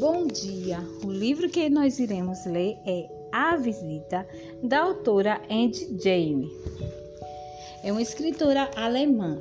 [0.00, 0.78] Bom dia!
[1.04, 4.26] O livro que nós iremos ler é A Visita,
[4.62, 6.50] da autora Andy Jaime.
[7.84, 9.38] É uma escritora alemã.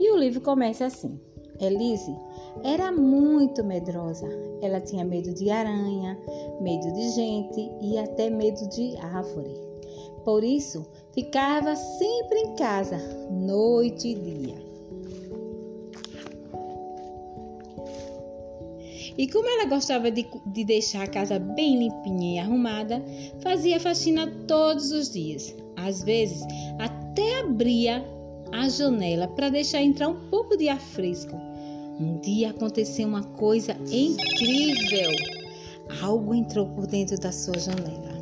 [0.00, 1.20] E o livro começa assim:
[1.60, 2.16] Elise
[2.64, 4.26] era muito medrosa.
[4.62, 6.18] Ela tinha medo de aranha,
[6.62, 9.54] medo de gente e até medo de árvore.
[10.24, 12.96] Por isso, ficava sempre em casa,
[13.30, 14.69] noite e dia.
[19.20, 23.04] E como ela gostava de, de deixar a casa bem limpinha e arrumada,
[23.42, 25.54] fazia faxina todos os dias.
[25.76, 26.40] Às vezes,
[26.78, 28.02] até abria
[28.50, 31.36] a janela para deixar entrar um pouco de ar fresco.
[31.36, 35.12] Um dia aconteceu uma coisa incrível.
[36.00, 38.18] Algo entrou por dentro da sua janela.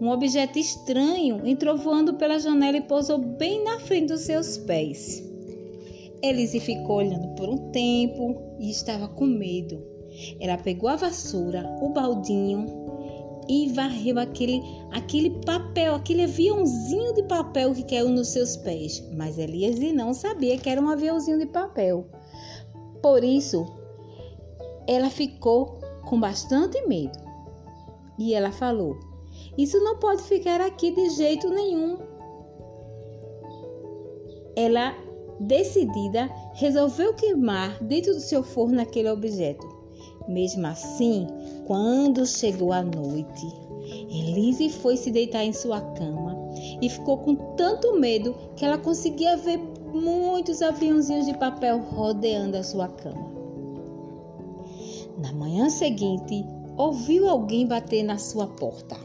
[0.00, 5.27] Um objeto estranho entrou voando pela janela e pousou bem na frente dos seus pés.
[6.22, 9.82] Elise ficou olhando por um tempo e estava com medo.
[10.40, 12.66] Ela pegou a vassoura, o baldinho
[13.48, 14.60] e varreu aquele,
[14.92, 19.02] aquele papel, aquele aviãozinho de papel que caiu nos seus pés.
[19.16, 22.06] Mas Elise não sabia que era um aviãozinho de papel.
[23.00, 23.64] Por isso,
[24.86, 27.18] ela ficou com bastante medo.
[28.18, 28.98] E ela falou:
[29.56, 31.98] Isso não pode ficar aqui de jeito nenhum.
[34.56, 34.94] Ela
[35.40, 39.66] Decidida, resolveu queimar dentro do seu forno aquele objeto.
[40.28, 41.26] Mesmo assim,
[41.66, 43.46] quando chegou a noite,
[44.10, 46.36] Elise foi se deitar em sua cama
[46.82, 49.58] e ficou com tanto medo que ela conseguia ver
[49.92, 53.28] muitos aviãozinhos de papel rodeando a sua cama.
[55.18, 56.44] Na manhã seguinte,
[56.76, 58.96] ouviu alguém bater na sua porta.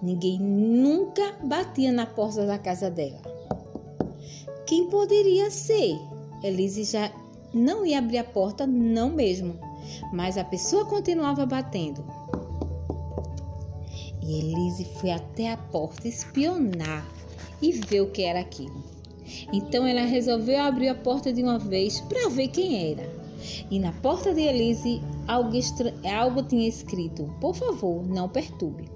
[0.00, 3.27] Ninguém nunca batia na porta da casa dela.
[4.68, 5.98] Quem poderia ser?
[6.42, 7.10] Elise já
[7.54, 9.58] não ia abrir a porta, não mesmo.
[10.12, 12.04] Mas a pessoa continuava batendo.
[14.22, 17.08] E Elise foi até a porta espionar
[17.62, 18.84] e ver o que era aquilo.
[19.54, 23.10] Então ela resolveu abrir a porta de uma vez para ver quem era.
[23.70, 25.56] E na porta de Elise algo,
[26.14, 28.90] algo tinha escrito: Por favor, não perturbe.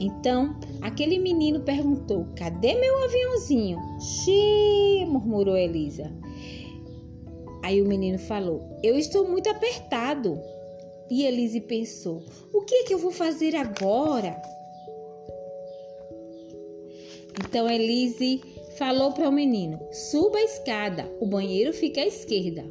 [0.00, 3.78] Então, aquele menino perguntou: Cadê meu aviãozinho?
[4.00, 6.12] Xiii, murmurou Elisa.
[7.62, 10.40] Aí o menino falou: Eu estou muito apertado.
[11.10, 12.22] E Elise pensou:
[12.52, 14.40] O que é que eu vou fazer agora?
[17.40, 18.40] Então Elise
[18.76, 22.64] falou para o menino: Suba a escada, o banheiro fica à esquerda.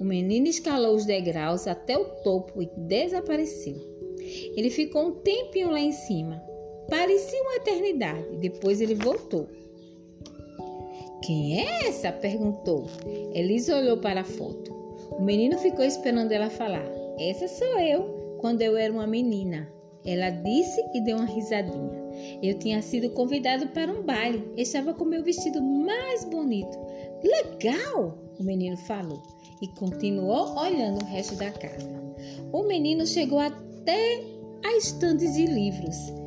[0.00, 3.76] O menino escalou os degraus até o topo e desapareceu.
[4.56, 6.49] Ele ficou um tempinho lá em cima.
[6.90, 8.36] Parecia uma eternidade.
[8.38, 9.46] Depois ele voltou.
[11.22, 12.10] Quem é essa?
[12.10, 12.88] perguntou.
[13.32, 14.72] Elisa olhou para a foto.
[15.12, 16.84] O menino ficou esperando ela falar.
[17.16, 19.70] Essa sou eu, quando eu era uma menina.
[20.04, 22.00] Ela disse e deu uma risadinha.
[22.42, 24.50] Eu tinha sido convidado para um baile.
[24.56, 26.76] Estava com meu vestido mais bonito.
[27.22, 28.18] Legal!
[28.38, 29.22] O menino falou
[29.62, 31.88] e continuou olhando o resto da casa.
[32.50, 34.24] O menino chegou até
[34.64, 36.20] a estante de livros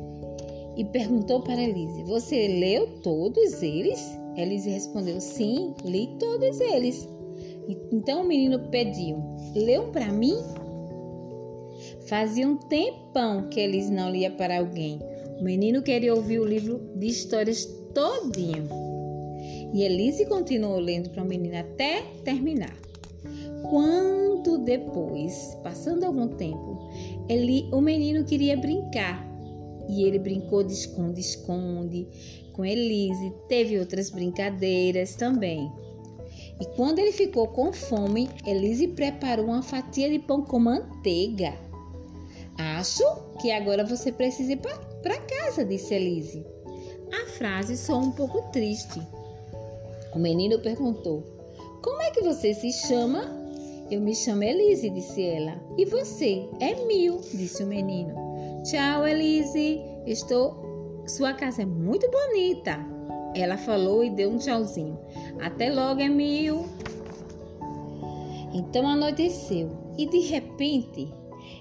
[0.76, 4.00] e perguntou para Elise: Você leu todos eles?
[4.36, 7.08] Elise respondeu: Sim, li todos eles.
[7.92, 9.22] Então o menino pediu:
[9.54, 10.36] Leu para mim?
[12.06, 15.00] Fazia um tempão que Elise não lia para alguém.
[15.40, 17.64] O menino queria ouvir o livro de histórias
[17.94, 18.68] todinho.
[19.72, 22.76] E Elise continuou lendo para o menino até terminar.
[23.70, 26.78] Quando depois, passando algum tempo,
[27.28, 29.33] ele, o menino queria brincar
[29.88, 32.06] e ele brincou de esconde-esconde
[32.52, 35.70] com Elise, teve outras brincadeiras também.
[36.60, 41.52] E quando ele ficou com fome, Elise preparou uma fatia de pão com manteiga.
[42.56, 43.04] Acho
[43.40, 44.60] que agora você precisa ir
[45.02, 46.46] para casa, disse Elise.
[47.12, 49.00] A frase soou um pouco triste.
[50.14, 51.24] O menino perguntou:
[51.82, 53.42] Como é que você se chama?
[53.90, 55.60] Eu me chamo Elise, disse ela.
[55.76, 56.48] E você?
[56.60, 58.23] É Mil, disse o menino.
[58.64, 59.82] Tchau, Elise.
[60.06, 61.04] Estou.
[61.06, 62.78] Sua casa é muito bonita.
[63.34, 64.98] Ela falou e deu um tchauzinho.
[65.38, 66.64] Até logo, Emil.
[68.54, 71.12] Então anoiteceu e de repente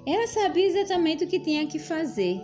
[0.08, 2.42] ela sabia exatamente o que tinha que fazer.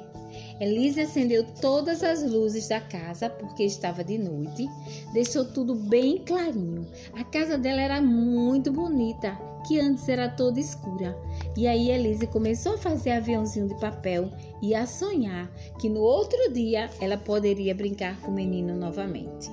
[0.59, 4.67] Elise acendeu todas as luzes da casa porque estava de noite,
[5.13, 6.85] deixou tudo bem clarinho.
[7.13, 11.17] A casa dela era muito bonita que antes era toda escura.
[11.55, 16.51] E aí Elise começou a fazer aviãozinho de papel e a sonhar que no outro
[16.51, 19.49] dia ela poderia brincar com o menino novamente.